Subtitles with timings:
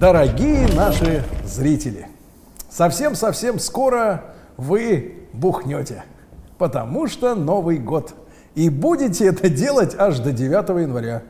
[0.00, 2.08] Дорогие наши зрители,
[2.68, 4.24] совсем-совсем скоро
[4.56, 6.02] вы бухнете,
[6.58, 8.12] потому что Новый год.
[8.56, 11.22] И будете это делать аж до 9 января.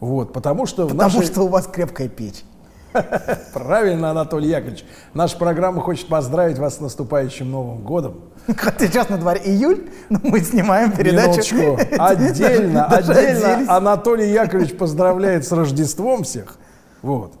[0.00, 1.26] Вот, потому что Потому нашей...
[1.26, 2.44] что у вас крепкая печь.
[3.54, 4.84] Правильно, Анатолий Яковлевич.
[5.14, 8.20] Наша программа хочет поздравить вас с наступающим Новым годом.
[8.54, 11.54] Хотя сейчас на дворе июль, но мы снимаем передачу.
[11.56, 11.96] Минуточку.
[11.98, 13.64] Отдельно, отдельно.
[13.74, 16.58] Анатолий Яковлевич поздравляет с Рождеством всех.
[17.00, 17.32] Вот.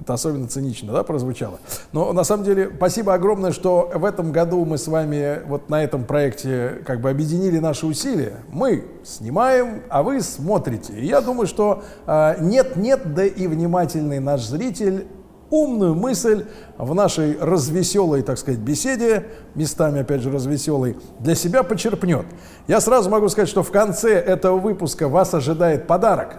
[0.00, 1.58] Это особенно цинично, да, прозвучало.
[1.92, 5.84] Но на самом деле спасибо огромное, что в этом году мы с вами вот на
[5.84, 8.36] этом проекте как бы объединили наши усилия.
[8.50, 10.94] Мы снимаем, а вы смотрите.
[10.94, 15.06] И я думаю, что а, нет-нет, да и внимательный наш зритель
[15.50, 16.46] умную мысль
[16.78, 22.24] в нашей развеселой, так сказать, беседе, местами, опять же, развеселой, для себя почерпнет.
[22.68, 26.38] Я сразу могу сказать, что в конце этого выпуска вас ожидает подарок.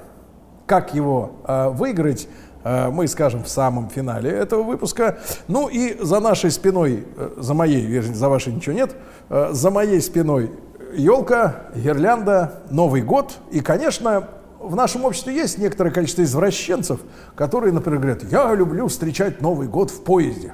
[0.65, 5.19] Как его э, выиграть, э, мы скажем в самом финале этого выпуска.
[5.47, 8.95] Ну и за нашей спиной, э, за моей, вернее, за вашей ничего нет,
[9.29, 10.51] э, за моей спиной
[10.93, 13.37] елка, гирлянда, Новый год.
[13.51, 14.27] И, конечно,
[14.59, 16.99] в нашем обществе есть некоторое количество извращенцев,
[17.35, 20.53] которые, например, говорят, я люблю встречать Новый год в поезде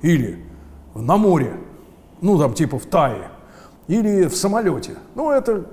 [0.00, 0.44] или
[0.94, 1.54] на море,
[2.20, 3.30] ну там типа в Тае,
[3.88, 4.92] или в самолете.
[5.14, 5.66] Ну это,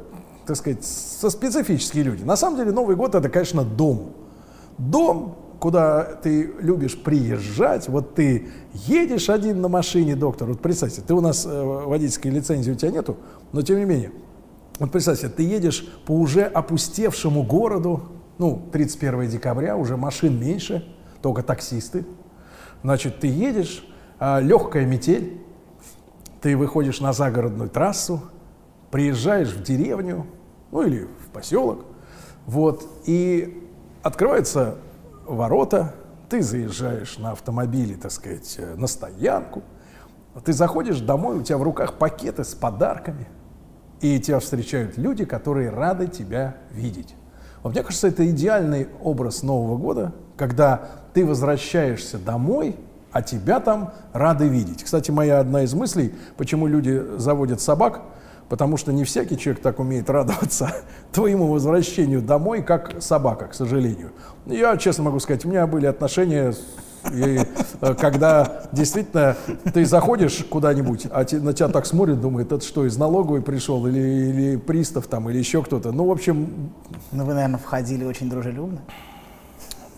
[0.45, 2.23] так сказать, со специфические люди.
[2.23, 4.13] На самом деле Новый год это, конечно, дом.
[4.77, 11.13] Дом, куда ты любишь приезжать, вот ты едешь один на машине, доктор, вот представьте, ты
[11.13, 13.17] у нас э, водительской лицензии у тебя нету,
[13.51, 14.11] но тем не менее,
[14.79, 18.03] вот представьте, ты едешь по уже опустевшему городу,
[18.37, 20.87] ну, 31 декабря, уже машин меньше,
[21.21, 22.05] только таксисты.
[22.81, 23.85] Значит, ты едешь,
[24.19, 25.41] а, легкая метель,
[26.41, 28.21] ты выходишь на загородную трассу,
[28.91, 30.25] приезжаешь в деревню,
[30.71, 31.83] ну или в поселок,
[32.45, 33.67] вот, и
[34.01, 34.77] открываются
[35.29, 35.93] ворота,
[36.29, 39.63] ты заезжаешь на автомобиле, так сказать, э, на стоянку,
[40.43, 43.27] ты заходишь домой, у тебя в руках пакеты с подарками,
[44.01, 47.15] и тебя встречают люди, которые рады тебя видеть.
[47.63, 50.81] Вот мне кажется, это идеальный образ Нового года, когда
[51.13, 52.77] ты возвращаешься домой,
[53.11, 54.83] а тебя там рады видеть.
[54.83, 58.01] Кстати, моя одна из мыслей, почему люди заводят собак,
[58.49, 60.71] потому что не всякий человек так умеет радоваться
[61.11, 64.11] твоему возвращению домой, как собака, к сожалению.
[64.45, 66.53] Я честно могу сказать, у меня были отношения,
[67.13, 67.39] и,
[67.81, 69.37] э, когда действительно
[69.73, 73.85] ты заходишь куда-нибудь, а те- на тебя так смотрят, думают, это что, из налоговой пришел,
[73.87, 75.91] или, или пристав там, или еще кто-то.
[75.91, 76.71] Ну, в общем,
[77.11, 78.79] Ну, вы, наверное, входили очень дружелюбно.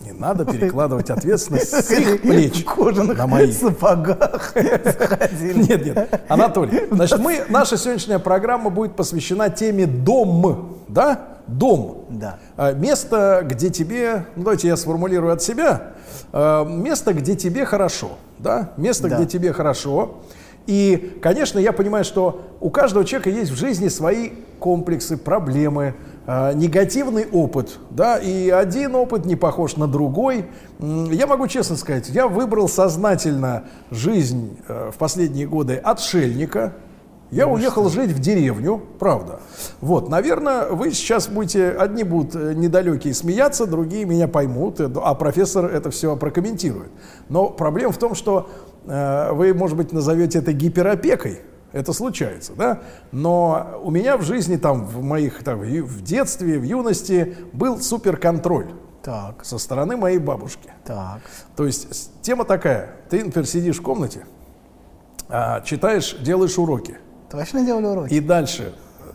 [0.04, 3.52] Не надо перекладывать ответственность с их плеч кожаных на мои.
[3.52, 4.54] сапогах.
[5.42, 6.20] Нет, нет.
[6.28, 11.28] Анатолий, значит, мы, наша сегодняшняя программа будет посвящена теме дом, да?
[11.46, 12.06] Дом.
[12.08, 12.38] Да.
[12.56, 15.92] А, Место, где тебе, ну давайте я сформулирую от себя,
[16.32, 18.70] А, место, где тебе хорошо, да?
[18.76, 19.16] Место, Да.
[19.16, 20.20] где тебе хорошо.
[20.66, 24.30] И, конечно, я понимаю, что у каждого человека есть в жизни свои
[24.60, 25.94] комплексы, проблемы,
[26.26, 30.46] негативный опыт, да, и один опыт не похож на другой.
[30.78, 36.74] Я могу честно сказать, я выбрал сознательно жизнь э, в последние годы отшельника,
[37.30, 39.40] я уехал жить в деревню, правда.
[39.80, 45.14] Вот, наверное, вы сейчас будете, одни будут э, недалекие смеяться, другие меня поймут, э, а
[45.14, 46.90] профессор это все прокомментирует.
[47.28, 48.48] Но проблема в том, что
[48.84, 51.42] вы, может быть, назовете это гиперопекой.
[51.72, 52.80] Это случается, да?
[53.12, 58.72] Но у меня в жизни, там, в моих, там, в детстве, в юности был суперконтроль
[59.02, 60.70] Так, со стороны моей бабушки.
[60.84, 61.20] так.
[61.56, 62.96] То есть тема такая.
[63.08, 64.26] Ты, например, сидишь в комнате,
[65.28, 66.98] а, читаешь, делаешь уроки.
[67.30, 68.12] Точно делали уроки?
[68.12, 68.74] И дальше.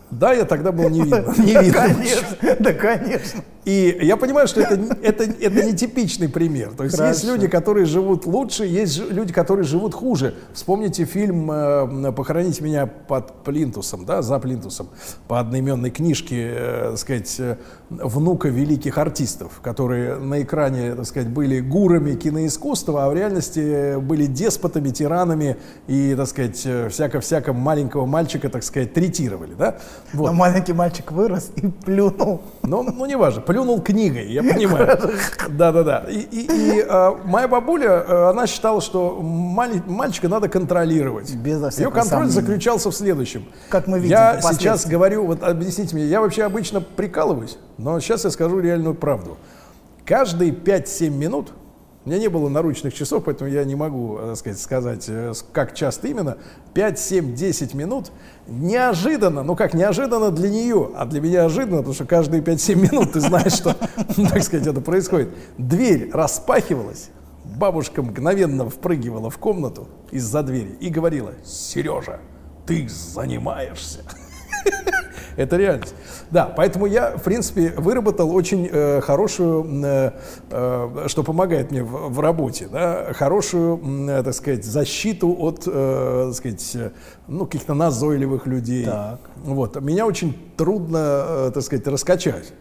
[0.09, 1.25] Да, я тогда был невидным.
[1.73, 3.43] конечно, да, конечно.
[3.67, 6.71] И я понимаю, что это, это, это нетипичный пример.
[6.71, 7.35] То есть есть Хорошо.
[7.35, 10.35] люди, которые живут лучше, есть люди, которые живут хуже.
[10.53, 14.87] Вспомните фильм э, «Похороните меня под плинтусом», да, за плинтусом,
[15.27, 17.57] по одноименной книжке, э, так сказать, э,
[17.89, 24.27] внука великих артистов, которые на экране, так сказать, были гурами киноискусства, а в реальности были
[24.27, 25.57] деспотами, тиранами
[25.87, 29.79] и, так сказать, всяко-всяко маленького мальчика, так сказать, третировали, да.
[30.13, 30.27] Вот.
[30.27, 32.43] Но маленький мальчик вырос и плюнул.
[32.63, 34.99] Ну, ну не важно, плюнул книгой, я понимаю.
[35.49, 36.05] Да-да-да.
[36.09, 36.45] И, и-
[36.77, 41.33] и, э, моя бабуля, э, она считала, что мали- мальчика надо контролировать.
[41.35, 42.31] Безо Ее контроль сомнения.
[42.31, 43.45] заключался в следующем.
[43.69, 48.25] Как мы видим Я сейчас говорю, вот объясните мне, я вообще обычно прикалываюсь, но сейчас
[48.25, 49.37] я скажу реальную правду.
[50.05, 51.51] Каждые 5-7 минут,
[52.07, 55.33] у меня не было наручных часов, поэтому я не могу, э, так сказать, сказать, э,
[55.51, 56.37] как часто именно,
[56.73, 58.13] 5, 7, 10 минут
[58.47, 63.11] неожиданно, ну как неожиданно для нее, а для меня ожиданно, потому что каждые 5-7 минут
[63.11, 63.73] ты знаешь, что,
[64.29, 65.31] так сказать, это происходит.
[65.57, 67.09] Дверь распахивалась,
[67.43, 72.21] бабушка мгновенно впрыгивала в комнату из-за двери и говорила, Сережа,
[72.65, 73.99] ты занимаешься.
[75.37, 75.93] Это реальность.
[76.31, 80.11] Да, поэтому я, в принципе, выработал очень э, хорошую, э,
[80.49, 83.79] э, что помогает мне в, в работе, да, хорошую,
[84.09, 86.77] э, так сказать, защиту от, э, так сказать,
[87.27, 88.85] ну, каких-то назойливых людей.
[88.85, 89.19] Так.
[89.43, 89.79] Вот.
[89.79, 92.51] Меня очень трудно, э, так сказать, раскачать.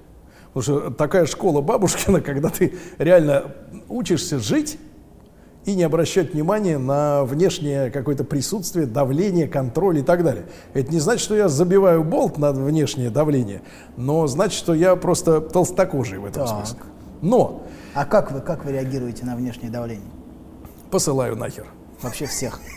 [0.52, 3.54] Потому что такая школа бабушкина, когда ты реально
[3.88, 4.78] учишься жить
[5.66, 10.46] и не обращать внимания на внешнее какое-то присутствие, давление, контроль и так далее.
[10.74, 13.62] Это не значит, что я забиваю болт на внешнее давление,
[13.96, 16.56] но значит, что я просто толстокожий в этом Так.
[16.56, 16.78] смысле.
[17.20, 17.64] Но
[17.94, 20.06] А как вы, как вы реагируете на внешнее давление?
[20.90, 21.66] посылаю нахер.
[22.00, 22.60] Вообще всех.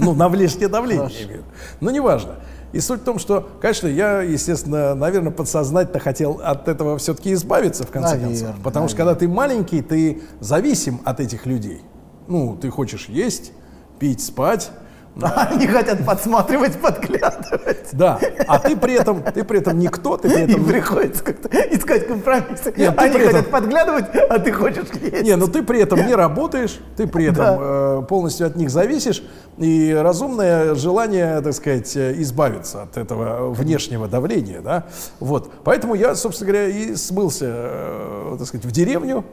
[0.00, 1.42] Ну, на внешнее давление.
[1.80, 2.36] Но неважно.
[2.72, 7.84] И суть в том, что, конечно, я, естественно, наверное, подсознательно хотел от этого все-таки избавиться,
[7.84, 8.62] в конце Наверно, концов.
[8.64, 11.82] Потому что, когда ты маленький, ты зависим от этих людей.
[12.28, 13.52] Ну, ты хочешь есть,
[13.98, 14.70] пить, спать.
[15.22, 17.90] Они хотят подсматривать, подглядывать.
[17.92, 20.64] Да, а ты при этом, ты при этом никто, ты при этом...
[20.64, 22.72] приходится как-то искать компромиссы.
[22.76, 25.22] Нет, Они этом- хотят подглядывать, а ты хочешь есть.
[25.22, 29.22] Не, ну ты при этом не работаешь, ты при этом э, полностью от них зависишь,
[29.58, 34.86] и разумное желание, так сказать, э, избавиться от этого внешнего давления, да,
[35.20, 35.50] вот.
[35.62, 39.24] Поэтому я, собственно говоря, и смылся, э, так сказать, в деревню,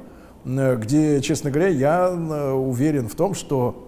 [0.45, 3.85] где, честно говоря, я э, уверен в том, что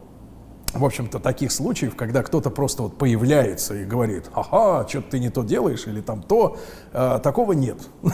[0.73, 5.29] в общем-то, таких случаев, когда кто-то просто вот появляется и говорит, ага, что-то ты не
[5.29, 6.57] то делаешь или там то,
[6.93, 7.77] э, такого нет.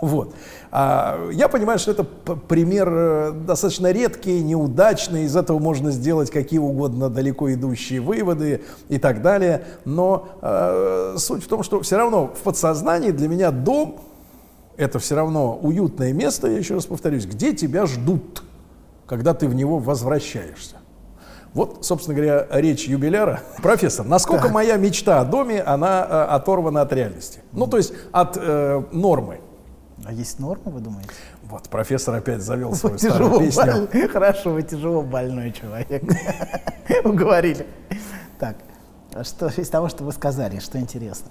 [0.00, 0.32] Вот.
[0.70, 6.60] А я понимаю, что это пример э, достаточно редкий, неудачный, из этого можно сделать какие
[6.60, 9.64] угодно далеко идущие выводы и так далее.
[9.84, 13.98] Но э, суть в том, что все равно в подсознании для меня дом
[14.78, 18.42] это все равно уютное место, я еще раз повторюсь, где тебя ждут,
[19.06, 20.76] когда ты в него возвращаешься.
[21.52, 23.40] Вот, собственно говоря, речь юбиляра.
[23.62, 27.40] Профессор, насколько моя мечта о доме, она э, оторвана от реальности?
[27.52, 29.40] Ну, то есть от э, нормы.
[30.04, 31.10] А есть норма, вы думаете?
[31.42, 33.88] Вот, профессор опять завел Вы свою тяжело старую песню.
[33.92, 36.02] боль- Хорошо, вы тяжело больной человек.
[37.04, 37.66] Уговорили.
[38.38, 38.56] Так,
[39.12, 41.28] а что из того, что вы сказали, что интересно?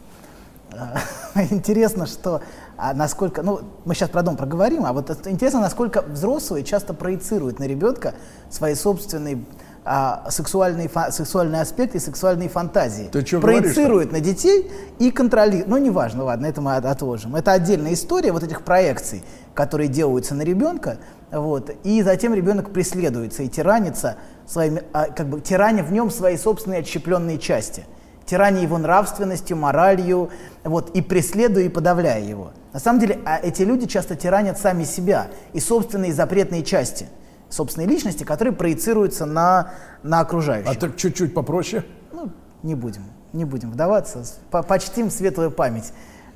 [0.74, 0.98] А,
[1.50, 2.42] Интересно, что
[2.78, 7.60] а насколько, ну, мы сейчас про дом проговорим, а вот интересно, насколько взрослые часто проецируют
[7.60, 8.14] на ребенка
[8.50, 9.44] свои собственные
[9.84, 13.10] а, сексуальные, фа- сексуальные аспекты и сексуальные фантазии.
[13.12, 13.40] Ты говоришь-то?
[13.40, 14.70] проецируют на детей
[15.00, 15.70] и контролируют.
[15.70, 17.36] Ну, неважно, ладно, это мы от- отложим.
[17.36, 19.24] Это отдельная история вот этих проекций,
[19.54, 20.98] которые делаются на ребенка,
[21.32, 26.38] вот, и затем ребенок преследуется и тиранится своими, а, как бы тираня в нем свои
[26.38, 27.86] собственные отщепленные части.
[28.28, 30.30] Тираня его нравственностью, моралью,
[30.64, 32.52] вот, и преследуя и подавляя его.
[32.74, 37.08] На самом деле, а эти люди часто тиранят сами себя и собственные запретные части
[37.50, 39.72] собственной личности, которые проецируются на,
[40.04, 40.72] на окружающих.
[40.72, 41.86] А так чуть-чуть попроще.
[42.12, 42.30] Ну,
[42.64, 43.04] не будем,
[43.34, 44.24] не будем вдаваться.
[44.52, 45.94] По- Почтим светлую память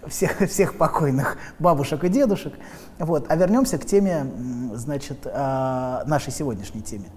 [0.07, 2.53] всех, всех покойных бабушек и дедушек.
[2.99, 3.25] Вот.
[3.29, 4.25] А вернемся к теме,
[4.73, 7.09] значит, а, нашей сегодняшней теме.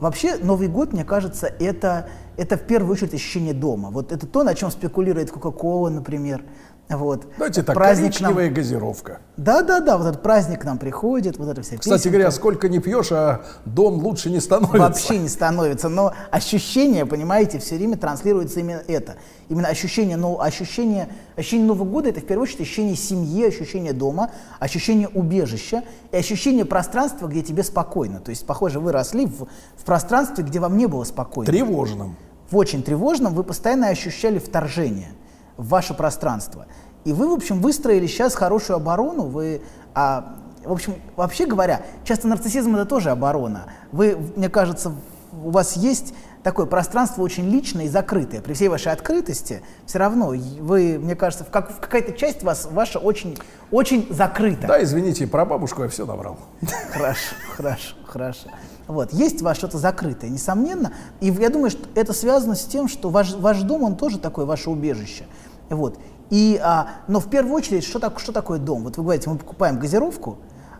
[0.00, 2.08] Вообще, Новый год, мне кажется, это,
[2.38, 3.90] это в первую очередь ощущение дома.
[3.90, 6.42] Вот это то, на чем спекулирует Кока-Кола, например.
[6.90, 7.26] Вот.
[7.38, 9.20] Давайте так, Праздник нам- коричневая газировка.
[9.36, 12.08] Да, да, да, вот этот праздник к нам приходит, вот это вся Кстати песенка.
[12.10, 14.78] говоря, сколько не пьешь, а дом лучше не становится.
[14.78, 19.14] Вообще не становится, но ощущение, понимаете, все время транслируется именно это.
[19.48, 24.30] Именно ощущение, но ощущение, ощущение Нового года это в первую очередь ощущение семьи, ощущение дома,
[24.58, 28.18] ощущение убежища и ощущение пространства, где тебе спокойно.
[28.18, 31.50] То есть, похоже, вы росли в, в пространстве, где вам не было спокойно.
[31.50, 32.16] Тревожным.
[32.50, 35.12] В очень тревожном вы постоянно ощущали вторжение
[35.60, 36.66] в ваше пространство.
[37.04, 39.24] И вы, в общем, выстроили сейчас хорошую оборону.
[39.24, 39.62] Вы,
[39.94, 43.66] а, в общем, вообще говоря, часто нарциссизм это тоже оборона.
[43.92, 44.92] Вы, мне кажется,
[45.32, 48.40] у вас есть такое пространство очень личное и закрытое.
[48.40, 52.68] При всей вашей открытости все равно вы, мне кажется, в, как, в какая-то часть вас
[52.70, 53.38] ваша очень,
[53.70, 54.66] очень закрыта.
[54.66, 56.38] Да, извините, про бабушку я все наврал.
[56.92, 58.48] Хорошо, хорошо, хорошо.
[58.86, 60.92] Вот, есть у вас что-то закрытое, несомненно.
[61.20, 64.46] И я думаю, что это связано с тем, что ваш, ваш дом, он тоже такое
[64.46, 65.26] ваше убежище.
[65.70, 65.98] Вот.
[66.30, 68.84] И, а, но в первую очередь, что, так, что такое дом?
[68.84, 70.38] Вот вы говорите, мы покупаем газировку,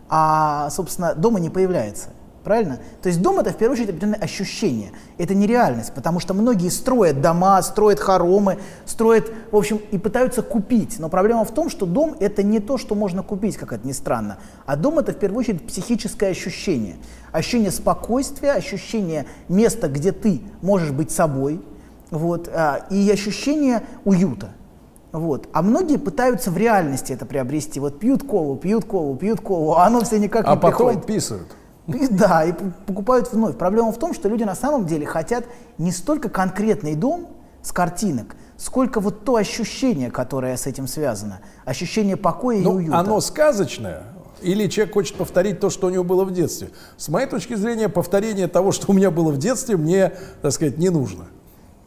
[0.09, 2.09] а, собственно, дома не появляется.
[2.43, 2.79] Правильно?
[3.03, 4.93] То есть дом это в первую очередь определенное ощущение.
[5.19, 10.41] Это не реальность, потому что многие строят дома, строят хоромы, строят, в общем, и пытаются
[10.41, 10.97] купить.
[10.97, 13.91] Но проблема в том, что дом это не то, что можно купить, как это ни
[13.91, 14.39] странно.
[14.65, 16.95] А дом это в первую очередь психическое ощущение.
[17.31, 21.61] Ощущение спокойствия, ощущение места, где ты можешь быть собой,
[22.09, 24.49] вот, а, и ощущение уюта.
[25.11, 25.49] Вот.
[25.51, 27.79] А многие пытаются в реальности это приобрести.
[27.79, 31.05] Вот пьют колу, пьют колу, пьют колу, а оно все никак А не потом приходит.
[31.05, 31.47] писают.
[31.87, 32.53] И да, и
[32.85, 33.57] покупают вновь.
[33.57, 35.43] Проблема в том, что люди на самом деле хотят
[35.77, 37.27] не столько конкретный дом
[37.61, 41.41] с картинок, сколько вот то ощущение, которое с этим связано.
[41.65, 42.97] Ощущение покоя и Ну, уюта.
[42.97, 44.03] оно сказочное,
[44.41, 46.69] или человек хочет повторить то, что у него было в детстве.
[46.97, 50.77] С моей точки зрения, повторение того, что у меня было в детстве, мне, так сказать,
[50.77, 51.25] не нужно.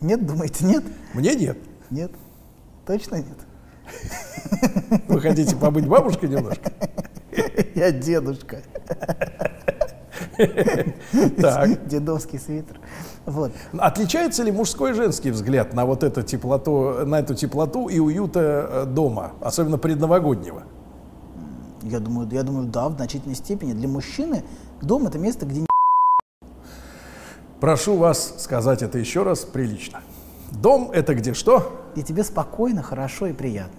[0.01, 0.85] Нет, думаете, нет?
[1.15, 1.57] Мне нет.
[1.91, 2.11] Нет.
[2.87, 3.39] Точно нет?
[5.09, 6.73] Вы хотите побыть бабушкой немножко?
[7.75, 8.59] Я дедушка.
[11.41, 11.87] Так.
[11.87, 12.81] Дедовский свитер.
[13.27, 13.53] Вот.
[13.79, 18.69] Отличается ли мужской и женский взгляд на вот эту теплоту, на эту теплоту и уюта
[18.69, 20.65] э, дома, особенно предновогоднего?
[21.83, 23.73] Я думаю, я думаю, да, в значительной степени.
[23.73, 24.45] Для мужчины
[24.83, 25.67] дом это место, где не
[27.61, 30.01] Прошу вас сказать это еще раз прилично.
[30.61, 31.81] Дом это где что?
[31.95, 33.79] и тебе спокойно, хорошо и приятно.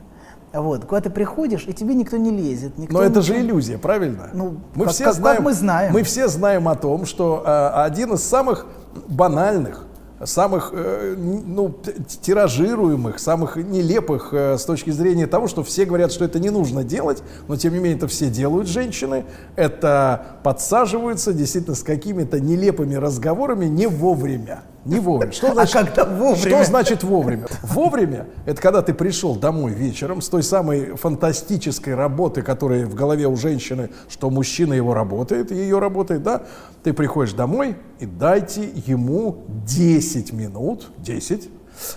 [0.53, 3.77] Вот, когда ты приходишь, и тебе никто не лезет, никто Но это ничего- же иллюзия,
[3.77, 4.29] правильно?
[4.33, 5.91] Ну, мы как- все как- как знаем, мы знаем.
[5.93, 8.65] Мы все знаем о том, что э, один из самых
[9.09, 9.85] банальных,
[10.23, 11.75] самых э, ну,
[12.21, 16.85] тиражируемых, самых нелепых э, с точки зрения того, что все говорят, что это не нужно
[16.85, 19.25] делать, но тем не менее это все делают женщины,
[19.57, 24.61] это подсаживаются действительно с какими-то нелепыми разговорами не вовремя.
[24.85, 25.31] Не вовремя.
[25.31, 26.37] Что А когда вовремя?
[26.37, 27.47] Что значит вовремя?
[27.63, 33.27] Вовремя– это когда ты пришел домой вечером с той самой фантастической работы, которая в голове
[33.27, 36.43] у женщины, что мужчина его работает, ее работает, да?
[36.83, 41.49] Ты приходишь домой и дайте ему 10 минут, 10,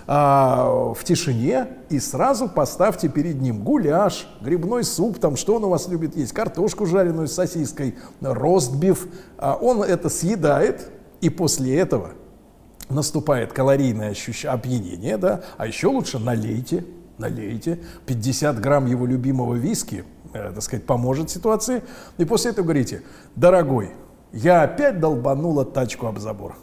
[0.06, 5.68] а, в тишине и сразу поставьте перед ним гуляш, грибной суп, там что он у
[5.68, 9.06] вас любит есть, картошку жареную с сосиской, ростбиф.
[9.36, 10.90] А он это съедает,
[11.20, 12.12] и после этого
[12.90, 16.84] наступает калорийное ощущение, опьянение, да, а еще лучше налейте,
[17.18, 21.82] налейте 50 грамм его любимого виски, э, так сказать, поможет ситуации,
[22.16, 23.02] и после этого говорите,
[23.36, 23.90] дорогой,
[24.32, 26.56] я опять долбанула тачку об забор,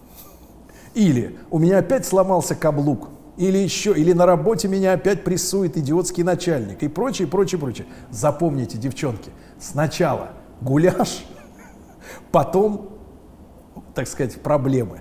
[0.93, 6.23] или у меня опять сломался каблук, или еще, или на работе меня опять прессует идиотский
[6.23, 7.85] начальник, и прочее, прочее, прочее.
[8.09, 9.29] Запомните, девчонки,
[9.59, 10.29] сначала
[10.61, 11.25] гуляш,
[12.31, 12.95] потом
[13.95, 14.99] так сказать, проблемы.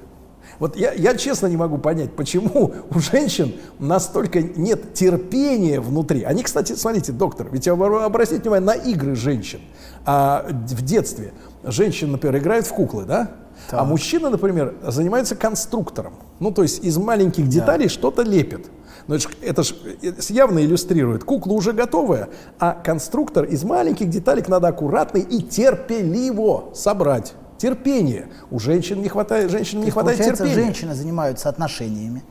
[0.64, 6.22] Вот я, я честно не могу понять, почему у женщин настолько нет терпения внутри.
[6.22, 9.60] Они, кстати, смотрите, доктор, ведь обра- обратите внимание на игры женщин.
[10.06, 13.32] А, в детстве женщина, например, играет в куклы, да?
[13.72, 16.14] А мужчина, например, занимается конструктором.
[16.40, 18.70] Ну, то есть из маленьких деталей что-то лепит.
[19.06, 21.24] Но это ж, это ж э, явно иллюстрирует.
[21.24, 27.34] Кукла уже готовая, а конструктор из маленьких деталек надо аккуратно и терпеливо собрать.
[27.58, 28.28] Терпение.
[28.50, 30.64] У женщин не хватает, женщинам То не хватает получается, терпения.
[30.66, 32.22] женщины занимаются отношениями.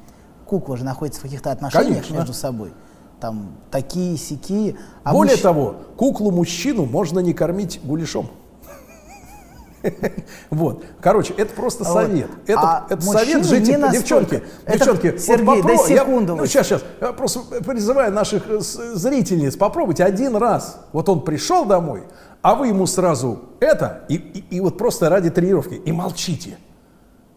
[0.46, 2.16] Кукла же находится в каких-то отношениях Конечно.
[2.16, 2.74] между собой.
[3.20, 4.76] Там такие, сякие.
[5.04, 8.30] А Более мужч- того, куклу-мужчину можно не кормить гуляшом.
[10.50, 10.84] Вот.
[11.02, 12.30] Короче, это просто А вот, совет.
[12.48, 13.92] Это, а это совет настолько.
[13.92, 16.48] Девчонки, Это- девчонки, вот Сергей, да попро- я- секунду ну, вы.
[16.48, 16.84] сейчас, сейчас.
[17.02, 20.80] Я просто призываю наших э, зрительниц, попробуйте один раз.
[20.94, 22.04] Вот он пришел домой,
[22.44, 26.58] а вы ему сразу это, и, и- и вот просто ради тренировки, и молчите.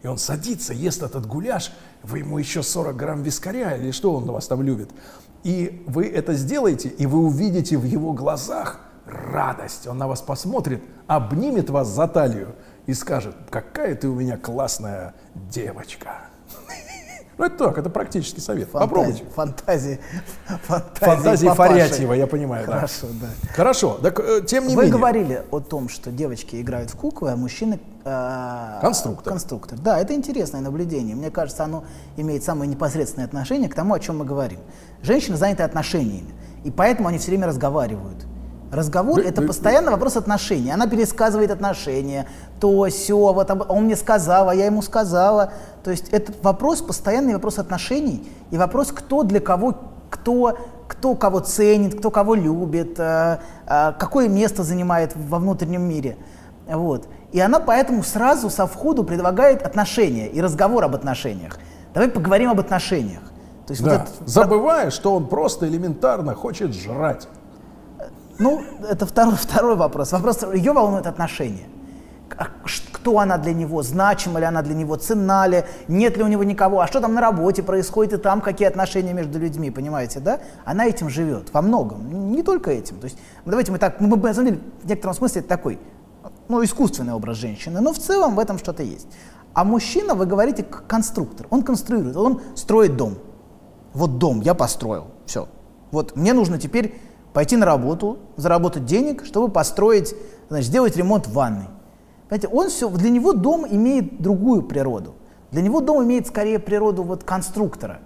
[0.03, 1.73] И он садится, ест этот гуляш,
[2.03, 4.91] вы ему еще 40 грамм вискаря, или что он у вас там любит.
[5.45, 9.87] И вы это сделаете, и вы увидите в его глазах радость.
[9.87, 12.55] Он на вас посмотрит, обнимет вас за талию
[12.87, 16.29] и скажет, какая ты у меня классная девочка.
[17.39, 18.71] Ну это так, это практический совет.
[18.71, 19.23] Попробуйте.
[19.35, 20.01] Фантазии.
[20.67, 21.49] Фантазии, Фантазии.
[21.49, 22.67] Фарятьева, я понимаю.
[22.67, 22.73] да.
[22.75, 23.27] Хорошо, да.
[23.55, 24.99] Хорошо, так э, тем не Вы менее.
[24.99, 27.79] говорили о том, что девочки играют в куклы, а мужчины...
[28.05, 29.33] э, Конструктор.
[29.35, 29.79] Конструктор.
[29.79, 31.15] Да, это интересное наблюдение.
[31.15, 31.85] Мне кажется, оно
[32.17, 34.61] имеет самое непосредственное отношение к тому, о чем мы говорим.
[35.03, 36.31] Женщины заняты отношениями,
[36.65, 38.25] и поэтому они все время разговаривают.
[38.73, 40.71] Разговор это постоянно вопрос отношений.
[40.73, 42.27] Она пересказывает отношения,
[42.61, 45.53] то, все, вот он мне сказал, а я ему сказала.
[45.85, 49.77] То есть этот вопрос, постоянный вопрос отношений и вопрос, кто для кого,
[50.11, 50.59] кто,
[50.89, 56.17] кто кого ценит, кто кого любит, э, э, какое место занимает во внутреннем мире.
[56.67, 57.07] Вот.
[57.33, 61.59] И она поэтому сразу со входу предлагает отношения и разговор об отношениях.
[61.95, 63.23] Давай поговорим об отношениях.
[63.67, 67.29] То есть вот Да, этот- забывая, что он просто элементарно хочет жрать.
[68.39, 70.13] Ну, это второй, второй вопрос.
[70.13, 71.67] Вопрос, ее волнует отношения.
[72.39, 72.49] А
[72.93, 76.45] Кто она для него, значима ли она для него, ценна ли, нет ли у него
[76.45, 80.41] никого, а что там на работе происходит и там, какие отношения между людьми, понимаете, да?
[80.65, 82.99] Она этим живет, во многом, не только этим.
[82.99, 85.79] То есть, ну, давайте мы так, мы, на самом деле, в некотором смысле это такой,
[86.49, 89.07] ну, искусственный образ женщины, но в целом в этом что-то есть.
[89.55, 93.15] А мужчина, вы говорите, конструктор, он конструирует, он строит дом.
[93.95, 95.49] Вот дом я построил, все.
[95.93, 97.01] Вот мне нужно теперь
[97.37, 100.15] пойти на работу, заработать денег, чтобы построить,
[100.49, 101.67] значит, сделать ремонт в ванной.
[102.31, 105.17] Понимаете, он все, для него дом имеет другую природу.
[105.51, 107.99] Для него дом имеет скорее природу вот конструктора.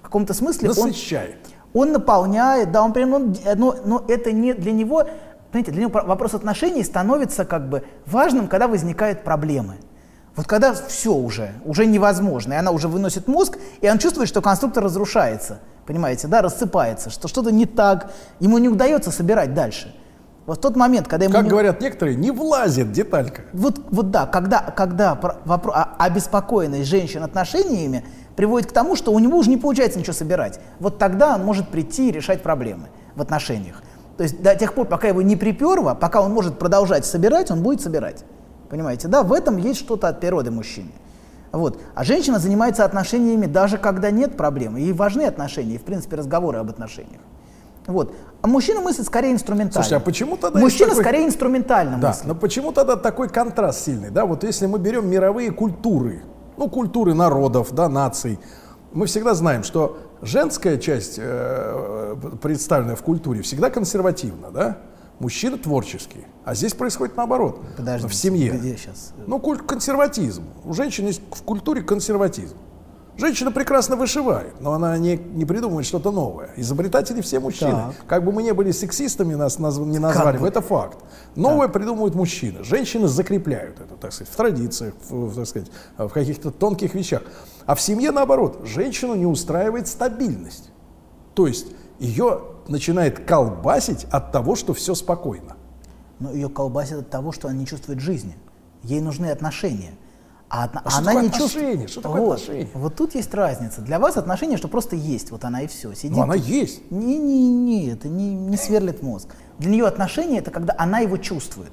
[0.00, 1.36] В каком-то смысле Насыщает.
[1.72, 5.04] он, он наполняет, да, он прям, он, но, но это не для него,
[5.52, 9.76] понимаете, для него вопрос отношений становится как бы важным, когда возникают проблемы.
[10.36, 14.42] Вот когда все уже, уже невозможно, и она уже выносит мозг, и он чувствует, что
[14.42, 18.10] конструктор разрушается, понимаете, да, рассыпается, что что-то не так,
[18.40, 19.94] ему не удается собирать дальше.
[20.46, 21.34] Вот в тот момент, когда ему...
[21.34, 21.50] Как не...
[21.50, 23.42] говорят некоторые, не влазит деталька.
[23.52, 25.14] Вот, вот да, когда, когда
[25.44, 25.72] вопро...
[25.74, 28.04] А, обеспокоенность женщин отношениями
[28.36, 30.60] приводит к тому, что у него уже не получается ничего собирать.
[30.80, 33.82] Вот тогда он может прийти и решать проблемы в отношениях.
[34.18, 37.62] То есть до тех пор, пока его не приперло, пока он может продолжать собирать, он
[37.62, 38.24] будет собирать.
[38.74, 40.90] Понимаете, да, в этом есть что-то от природы мужчины.
[41.52, 41.80] Вот.
[41.94, 44.80] А женщина занимается отношениями даже когда нет проблемы.
[44.80, 47.20] Ей важны отношения, и, в принципе, разговоры об отношениях.
[47.86, 48.16] Вот.
[48.42, 49.84] А мужчина мыслит скорее инструментально.
[49.84, 50.58] Слушай, а почему тогда...
[50.58, 51.04] Мужчина такой...
[51.04, 52.26] скорее инструментально да, мыслит.
[52.26, 54.10] но почему тогда такой контраст сильный?
[54.10, 56.24] Да, вот если мы берем мировые культуры,
[56.56, 58.40] ну, культуры народов, да, наций,
[58.92, 64.78] мы всегда знаем, что женская часть, э, представленная в культуре, всегда консервативна, да?
[65.18, 66.26] Мужчина творческий.
[66.44, 67.60] А здесь происходит наоборот.
[67.76, 68.50] Подождите, в семье.
[68.52, 69.12] Где сейчас?
[69.26, 70.44] Ну, культ консерватизм.
[70.64, 72.56] У женщин есть в культуре консерватизм.
[73.16, 76.50] Женщина прекрасно вышивает, но она не, не придумывает что-то новое.
[76.56, 77.70] Изобретатели все мужчины.
[77.70, 77.94] Так.
[78.08, 80.98] Как бы мы не были сексистами, нас наз, не назвали, это факт.
[81.36, 81.74] Новое так.
[81.74, 82.64] придумывают мужчины.
[82.64, 87.22] Женщины закрепляют это, так сказать, в традициях, в, так сказать, в каких-то тонких вещах.
[87.66, 90.70] А в семье наоборот, женщину не устраивает стабильность.
[91.34, 95.56] То есть ее начинает колбасить от того, что все спокойно.
[96.20, 98.36] Но ее колбасит от того, что она не чувствует жизни.
[98.82, 99.92] Ей нужны отношения.
[100.50, 101.90] А, а она не чувствует.
[101.90, 102.40] Что такое вот.
[102.40, 102.68] отношения?
[102.74, 103.80] Вот тут есть разница.
[103.80, 105.92] Для вас отношения, что просто есть, вот она и все.
[105.94, 106.16] Сидит.
[106.16, 106.90] Но она есть.
[106.90, 109.34] Не, не, не, это не, не сверлит мозг.
[109.58, 111.72] Для нее отношения это когда она его чувствует.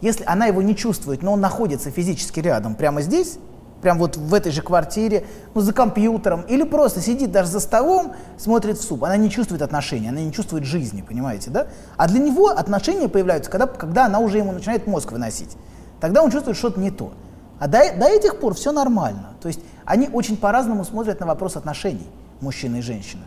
[0.00, 3.38] Если она его не чувствует, но он находится физически рядом, прямо здесь,
[3.82, 8.14] прям вот в этой же квартире, ну, за компьютером, или просто сидит даже за столом,
[8.36, 11.68] смотрит в суп, она не чувствует отношения, она не чувствует жизни, понимаете, да?
[11.96, 15.56] А для него отношения появляются, когда, когда она уже ему начинает мозг выносить.
[16.00, 17.12] Тогда он чувствует что-то не то.
[17.58, 19.30] А до, до этих пор все нормально.
[19.40, 22.06] То есть они очень по-разному смотрят на вопрос отношений,
[22.40, 23.22] мужчина и женщина.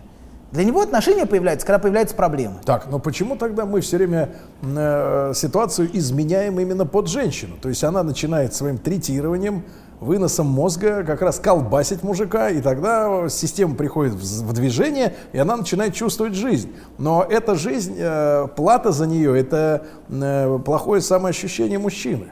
[0.52, 2.56] Для него отношения появляются, когда появляются проблемы.
[2.66, 7.56] Так, но почему тогда мы все время э, ситуацию изменяем именно под женщину?
[7.62, 9.64] То есть она начинает своим третированием,
[10.02, 15.94] выносом мозга как раз колбасить мужика, и тогда система приходит в, движение, и она начинает
[15.94, 16.74] чувствовать жизнь.
[16.98, 22.32] Но эта жизнь, э, плата за нее, это э, плохое самоощущение мужчины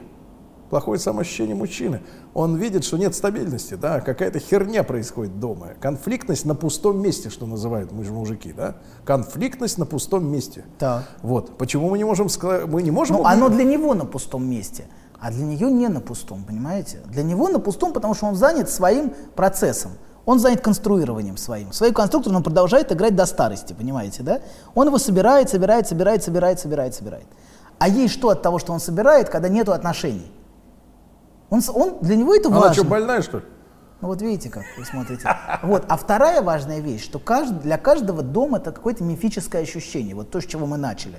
[0.70, 2.00] плохое самоощущение мужчины.
[2.32, 5.70] Он видит, что нет стабильности, да, какая-то херня происходит дома.
[5.80, 8.76] Конфликтность на пустом месте, что называют мужики, да.
[9.04, 10.64] Конфликтность на пустом месте.
[10.78, 11.04] Так.
[11.22, 11.58] Вот.
[11.58, 13.16] Почему мы не можем сказать, мы не можем...
[13.16, 14.84] Ну, оно для него на пустом месте,
[15.20, 17.00] а для нее не на пустом, понимаете?
[17.06, 19.92] Для него на пустом, потому что он занят своим процессом.
[20.24, 21.72] Он занят конструированием своим.
[21.72, 24.40] Свою конструкцию он продолжает играть до старости, понимаете, да?
[24.74, 27.26] Он его собирает, собирает, собирает, собирает, собирает, собирает.
[27.78, 30.30] А ей что от того, что он собирает, когда нет отношений?
[31.48, 32.66] Он, он, для него это важно.
[32.66, 33.44] Она что, больная, что ли?
[34.00, 35.28] Ну вот видите, как вы смотрите.
[35.62, 35.84] Вот.
[35.88, 40.40] А вторая важная вещь, что кажд, для каждого дом это какое-то мифическое ощущение, вот то,
[40.40, 41.18] с чего мы начали.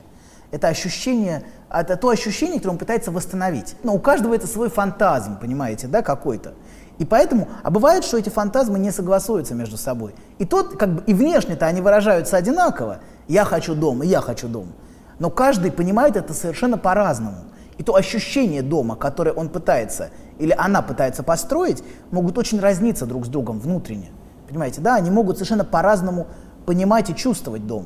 [0.51, 3.75] Это ощущение, это то ощущение, которое он пытается восстановить.
[3.83, 6.53] Но у каждого это свой фантазм, понимаете, да, какой-то.
[6.97, 10.13] И поэтому, а бывает, что эти фантазмы не согласуются между собой.
[10.39, 12.99] И тот, как бы, и внешне-то они выражаются одинаково.
[13.27, 14.73] Я хочу дом, и я хочу дом.
[15.17, 17.45] Но каждый понимает это совершенно по-разному.
[17.77, 23.25] И то ощущение дома, которое он пытается или она пытается построить, могут очень разниться друг
[23.25, 24.09] с другом внутренне.
[24.49, 26.27] Понимаете, да, они могут совершенно по-разному
[26.65, 27.85] понимать и чувствовать дом.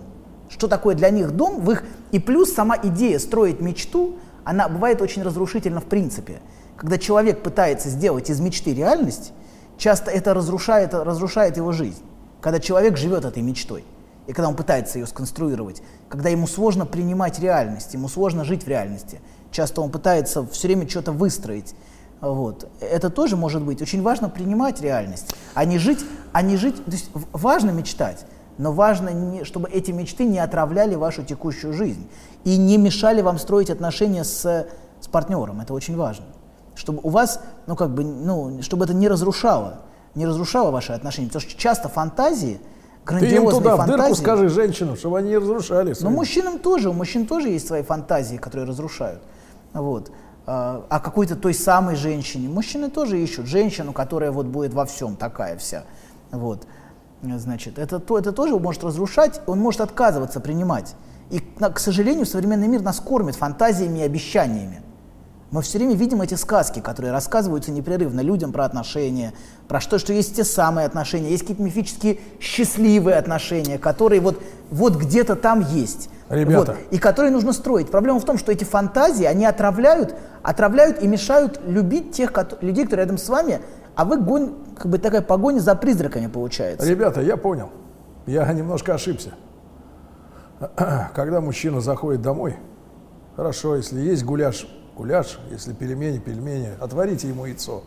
[0.49, 1.83] Что такое для них дом, в их...
[2.11, 6.39] И плюс сама идея строить мечту, она бывает очень разрушительна в принципе.
[6.77, 9.33] Когда человек пытается сделать из мечты реальность,
[9.77, 12.03] часто это разрушает, разрушает его жизнь.
[12.41, 13.83] Когда человек живет этой мечтой,
[14.27, 18.67] и когда он пытается ее сконструировать, когда ему сложно принимать реальность, ему сложно жить в
[18.67, 19.19] реальности–
[19.55, 21.73] часто он пытается все время что-то выстроить.
[22.21, 22.69] Вот.
[22.81, 23.81] Это тоже может быть.
[23.81, 25.99] Очень важно принимать реальность, а не жить,
[26.33, 26.83] а не жить.
[26.83, 28.25] То есть важно мечтать,
[28.57, 32.07] но важно, чтобы эти мечты не отравляли вашу текущую жизнь
[32.43, 34.67] и не мешали вам строить отношения с,
[35.01, 35.61] с партнером.
[35.61, 36.25] Это очень важно.
[36.75, 39.81] Чтобы у вас, ну как бы, ну, чтобы это не разрушало,
[40.13, 41.27] не разрушало ваши отношения.
[41.27, 42.59] Потому что часто фантазии,
[43.05, 45.93] грандиозные Ты им туда, фантазии, в дырку скажи женщинам, чтобы они не разрушали.
[45.99, 49.21] Но мужчинам тоже, у мужчин тоже есть свои фантазии, которые разрушают.
[49.73, 50.11] Вот.
[50.47, 52.47] А, а какой-то той самой женщине.
[52.47, 55.83] Мужчины тоже ищут женщину, которая вот будет во всем такая вся.
[56.31, 56.67] Вот.
[57.37, 60.95] Значит, это, то, это тоже может разрушать, он может отказываться принимать.
[61.31, 64.81] И, к сожалению, современный мир нас кормит фантазиями и обещаниями.
[65.51, 69.33] Мы все время видим эти сказки, которые рассказываются непрерывно людям про отношения,
[69.67, 74.95] про что, что есть те самые отношения, есть какие-то мифические счастливые отношения, которые вот, вот
[74.95, 76.09] где-то там есть.
[76.29, 76.71] Ребята.
[76.73, 77.89] Вот, и которые нужно строить.
[77.91, 82.83] Проблема в том, что эти фантазии, они отравляют, отравляют и мешают любить тех кото- людей,
[82.85, 83.61] которые рядом с вами,
[83.95, 86.87] а вы гон, как бы такая погоня за призраками получается.
[86.87, 87.69] Ребята, я понял.
[88.25, 89.33] Я немножко ошибся.
[91.15, 92.57] Когда мужчина заходит домой,
[93.35, 97.83] хорошо, если есть гуляш, гуляш, если пельмени, пельмени, отварите ему яйцо.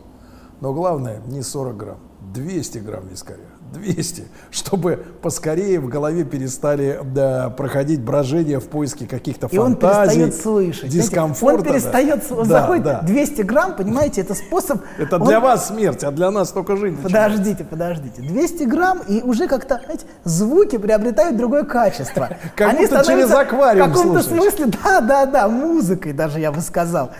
[0.61, 1.99] Но главное, не 40 грамм,
[2.33, 3.45] 200 грамм вискаря.
[3.73, 10.21] 200, чтобы поскорее в голове перестали да, проходить брожение в поиске каких-то И он фантазий,
[10.21, 10.91] перестает слышать.
[10.91, 11.57] Знаете, дискомфорта.
[11.57, 12.35] Он перестает, да.
[12.35, 13.01] он Да, заходит да.
[13.01, 14.81] 200 грамм, понимаете, это способ...
[14.97, 17.01] Это он- для вас смерть, а для нас только жизнь.
[17.01, 18.21] Подождите, подождите.
[18.21, 22.29] 200 грамм, и уже как-то, знаете, звуки приобретают другое качество.
[22.55, 26.61] Как Они будто через аквариум В каком-то смысле, да, да, да, музыкой даже, я бы
[26.61, 27.11] сказал.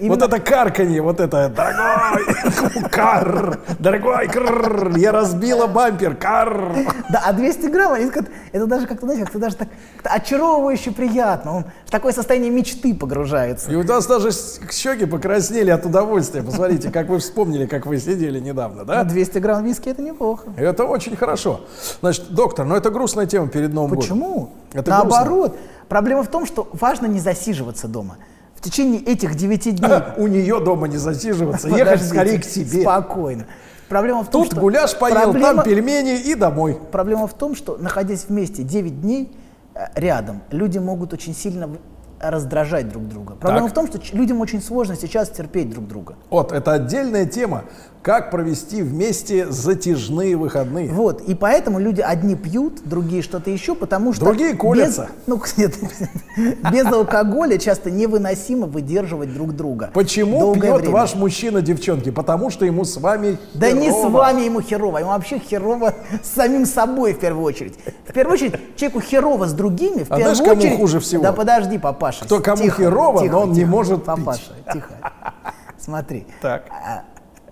[0.00, 4.30] Вот это карканье, вот это, дорогой, кар, дорогой,
[4.98, 6.76] я разбила бампер, кар.
[7.10, 10.90] Да, а 200 грамм, они как- это даже как-то, знаете, как-то даже так как-то очаровывающе
[10.92, 11.56] приятно.
[11.56, 13.70] Он в такое состояние мечты погружается.
[13.70, 14.30] И у нас даже
[14.70, 16.42] щеки покраснели от удовольствия.
[16.42, 19.04] Посмотрите, как вы вспомнили, как вы сидели недавно, А да?
[19.04, 20.44] 200 грамм виски это неплохо.
[20.56, 21.60] Это очень хорошо.
[22.00, 24.02] Значит, доктор, но это грустная тема перед Новым годом.
[24.02, 24.50] Почему?
[24.72, 25.56] Это Наоборот.
[25.88, 28.18] Проблема в том, что важно не засиживаться дома.
[28.54, 32.82] В течение этих 9 дней У нее дома не засиживаться, ехать скорее к себе.
[32.82, 33.46] Спокойно.
[33.88, 36.78] Проблема в том, Тут что гуляш поел, проблема, там пельмени и домой.
[36.92, 39.32] проблема в том, что находясь вместе 9 дней
[39.74, 41.70] э, рядом, люди могут очень сильно
[42.20, 43.34] раздражать друг друга.
[43.34, 43.72] Проблема Так.
[43.72, 46.16] в том, что людям очень сложно сейчас терпеть друг друга.
[46.30, 47.64] Вот, это отдельная тема.
[48.02, 50.90] Как провести вместе затяжные выходные.
[50.90, 54.24] Вот, и поэтому люди одни пьют, другие что-то еще, потому что...
[54.24, 55.08] Другие колятся.
[55.26, 55.74] Без, ну, нет,
[56.72, 59.90] без алкоголя часто невыносимо выдерживать друг друга.
[59.92, 60.90] Почему пьет время.
[60.90, 62.10] ваш мужчина, девчонки?
[62.10, 64.10] Потому что ему с вами Да не с херово.
[64.10, 67.78] вами ему херово, ему вообще херово с самим собой в первую очередь.
[68.06, 70.78] В первую очередь, человеку херово с другими, в А первую знаешь, кому очередь...
[70.78, 71.22] хуже всего?
[71.22, 72.24] Да подожди, папаша.
[72.24, 74.06] Кто кому тихо, херово, тихо, но он не тихо, может пить.
[74.06, 74.94] Папаша, тихо.
[75.78, 76.26] Смотри.
[76.40, 76.64] Так.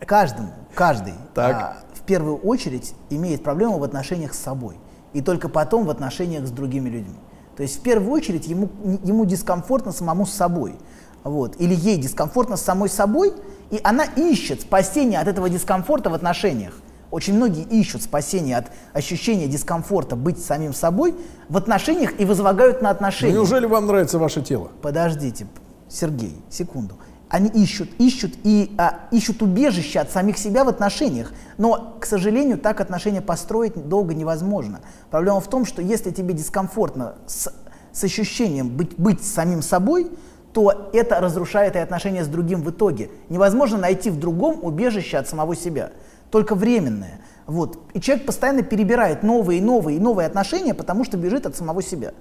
[0.06, 1.56] Каждому, каждый Так.
[1.56, 4.76] а, в первую очередь имеет проблему в отношениях с собой.
[5.12, 7.16] И только потом в отношениях с другими людьми.
[7.56, 8.68] То есть в первую очередь ему,
[9.02, 10.76] ему дискомфортно самому с собой.
[11.24, 11.56] Вот.
[11.58, 13.32] Или ей дискомфортно с самой собой,
[13.70, 16.74] и она ищет спасение от этого дискомфорта в отношениях.
[17.10, 21.14] Очень многие ищут спасение от ощущения дискомфорта быть самим собой
[21.48, 23.32] в отношениях и возлагают на отношения.
[23.32, 24.70] Неужели вам нравится ваше тело?
[24.82, 25.46] Подождите,
[25.88, 26.96] Сергей, секунду.
[27.36, 31.34] Они ищут, ищут и а, ищут убежище от самих себя в отношениях.
[31.58, 34.80] Но, к сожалению, так отношения построить долго невозможно.
[35.10, 37.52] Проблема в том, что если тебе дискомфортно с,
[37.92, 40.10] с ощущением быть, быть самим собой,
[40.54, 43.10] то это разрушает и отношения с другим в итоге.
[43.28, 45.90] Невозможно найти в другом убежище от самого себя.
[46.30, 47.20] Только временное.
[47.44, 47.78] Вот.
[47.92, 51.82] И человек постоянно перебирает новые и новые и новые отношения, потому что бежит от самого
[51.82, 52.14] себя.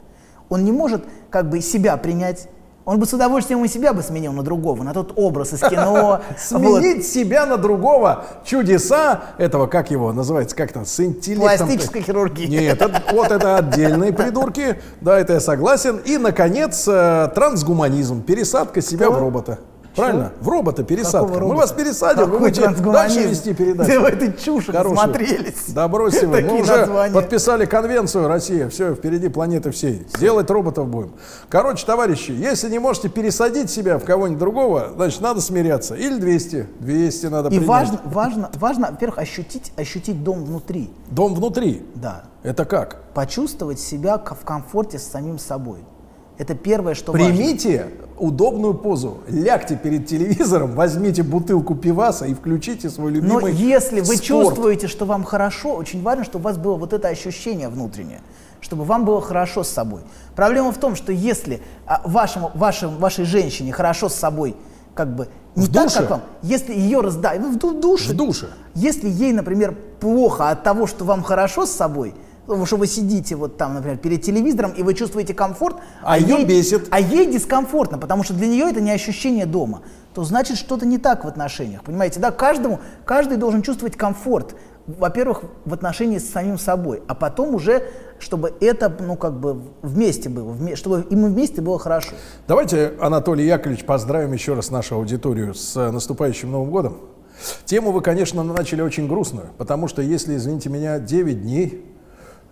[0.50, 2.50] Он не может как бы себя принять.
[2.86, 6.22] Он бы с удовольствием и себя бы сменил на другого, на тот образ из кино.
[6.30, 6.40] Вот.
[6.40, 8.26] Сменить себя на другого.
[8.46, 11.68] Чудеса этого, как его называется, как там, с интеллектом.
[11.68, 12.48] Пластическая хирургия.
[12.48, 14.80] Нет, это- вот это отдельные придурки.
[15.02, 15.98] Да, это я согласен.
[16.06, 18.22] И, наконец, э, трансгуманизм.
[18.22, 19.60] Пересадка себя в робота.
[19.96, 20.32] Правильно?
[20.42, 21.34] В робота пересадка.
[21.34, 23.16] Какого Мы вас пересадим, вы Какой будете трансгуманизм?
[23.16, 23.92] дальше вести передачу.
[23.92, 24.96] Да вы этой чуши Хорошую.
[24.96, 25.64] насмотрелись.
[25.70, 26.42] Да бросьте вы.
[26.42, 27.14] Мы уже названия.
[27.14, 28.70] подписали конвенцию Россия.
[28.70, 30.06] Все, впереди планеты всей.
[30.20, 31.14] Делать роботов будем.
[31.50, 35.96] Короче, товарищи, если не можете пересадить себя в кого-нибудь другого, значит, надо смиряться.
[35.96, 36.68] Или 200.
[36.80, 37.68] 200 надо И принять.
[37.68, 40.92] важно, важно, важно, во-первых, ощутить, ощутить дом внутри.
[41.10, 41.86] Дом внутри.
[41.96, 42.24] Да.
[42.44, 43.02] Это как?
[43.14, 45.80] Почувствовать себя в комфорте с самим собой.
[46.38, 47.28] Это первое, что важно.
[47.28, 54.00] Примите удобную позу, лягте перед телевизором, возьмите бутылку пиваса и включите свой Но любимый если
[54.00, 54.24] вы спорт.
[54.24, 58.22] чувствуете, что вам хорошо, очень важно, чтобы у вас было вот это ощущение внутреннее,
[58.62, 60.02] чтобы вам было хорошо с собой.
[60.36, 64.56] Проблема в том, что если а, вашему, вашим, вашей женщине хорошо с собой,
[64.94, 66.00] как бы не В так, душе?
[66.00, 67.34] как вам, если ее разда...
[67.40, 68.14] ну, в душе.
[68.14, 68.48] В душе.
[68.76, 72.14] Если ей, например, плохо от того, что вам хорошо с собой,
[72.48, 76.38] ну, что вы сидите вот там, например, перед телевизором, и вы чувствуете комфорт, А её
[76.38, 76.88] ей- бесит.
[76.92, 79.82] а ей дискомфортно, потому что для нее это не ощущение дома,
[80.14, 81.84] то значит что-то не так в отношениях.
[81.84, 84.56] Понимаете, да, каждому, каждый должен чувствовать комфорт,
[84.88, 87.88] во-первых, в отношении с самим собой, а потом уже,
[88.20, 92.12] чтобы это, ну, как бы вместе было, вме- чтобы им вместе было хорошо.
[92.48, 96.98] Давайте, Анатолий Яковлевич, поздравим еще раз нашу аудиторию с э, наступающим Новым годом.
[97.66, 101.84] Тему вы, конечно, начали очень грустную, потому что если, извините меня, 9 дней,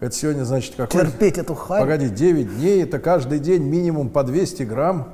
[0.03, 1.01] это сегодня, значит, какой?
[1.01, 1.79] Терпеть эту харь.
[1.79, 5.13] Погоди, 9 дней, это каждый день минимум по 200 грамм.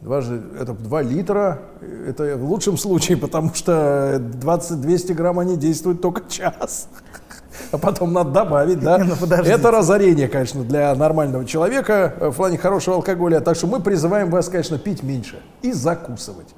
[0.00, 6.28] Дважды, это 2 литра, это в лучшем случае, потому что 20-200 грамм они действуют только
[6.28, 6.88] час
[7.72, 8.98] а потом надо добавить, да.
[9.04, 13.40] Ну, это разорение, конечно, для нормального человека в плане хорошего алкоголя.
[13.40, 16.48] Так что мы призываем вас, конечно, пить меньше и закусывать.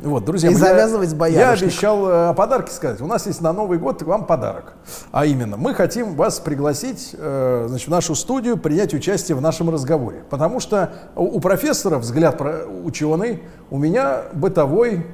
[0.00, 3.00] Вот, друзья, и завязывать с Я обещал э, о подарке сказать.
[3.00, 4.74] У нас есть на Новый год вам подарок.
[5.12, 9.70] А именно, мы хотим вас пригласить э, значит, в нашу студию, принять участие в нашем
[9.70, 10.24] разговоре.
[10.30, 12.40] Потому что у профессора взгляд
[12.84, 15.06] ученый, у меня бытовой,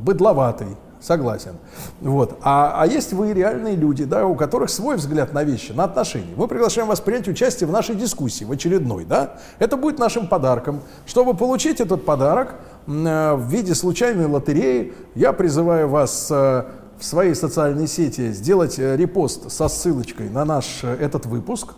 [0.00, 0.76] быдловатый.
[1.02, 1.56] Согласен.
[2.00, 2.38] Вот.
[2.42, 6.32] А, а есть вы реальные люди, да, у которых свой взгляд на вещи, на отношения.
[6.36, 9.04] Мы приглашаем вас принять участие в нашей дискуссии, в очередной.
[9.04, 9.34] Да?
[9.58, 10.80] Это будет нашим подарком.
[11.04, 12.54] Чтобы получить этот подарок
[12.86, 16.64] э, в виде случайной лотереи, я призываю вас э,
[16.98, 21.74] в своей социальной сети сделать э, репост со ссылочкой на наш э, этот выпуск.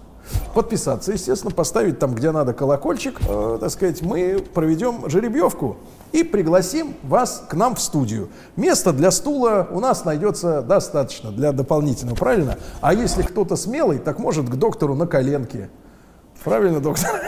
[0.54, 3.20] Подписаться, естественно, поставить там, где надо, колокольчик.
[3.28, 5.76] Э, так сказать, мы проведем жеребьевку
[6.12, 8.28] и пригласим вас к нам в студию.
[8.56, 12.58] Места для стула у нас найдется достаточно для дополнительного, правильно?
[12.80, 15.70] А если кто-то смелый, так может к доктору на коленке.
[16.42, 17.10] Правильно, доктор?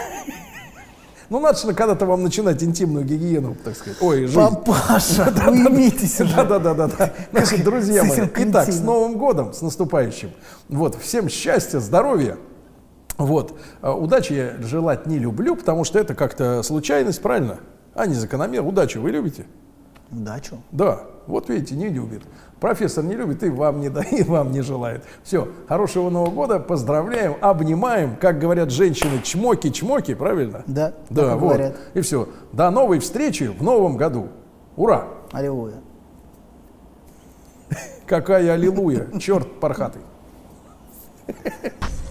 [1.29, 4.01] Ну, надо же когда-то вам начинать интимную гигиену, так сказать.
[4.01, 4.39] Ой, жизнь.
[4.39, 6.37] Папаша, уймитесь уже.
[6.37, 6.89] Да-да-да.
[7.33, 10.31] Значит, друзья мои, итак, с Новым годом, с наступающим.
[10.69, 12.37] Вот, всем счастья, здоровья.
[13.19, 17.59] Вот, а, удачи я желать не люблю, потому что это как-то случайность, правильно?
[17.97, 18.65] а не закономер.
[18.65, 19.47] Удачу вы любите?
[20.13, 20.63] Удачу?
[20.71, 21.01] Да.
[21.27, 22.23] Вот видите, не любит.
[22.61, 25.03] Профессор не любит и вам не, да, и вам не желает.
[25.25, 30.63] Все, хорошего Нового года, поздравляем, обнимаем, как говорят женщины, чмоки-чмоки, правильно?
[30.67, 31.41] Да, да вот.
[31.41, 31.77] говорят.
[31.95, 32.29] И все.
[32.53, 34.29] До новой встречи в новом году.
[34.77, 35.09] Ура!
[35.33, 35.81] Аллилуйя.
[38.07, 40.03] Какая аллилуйя, черт пархатый.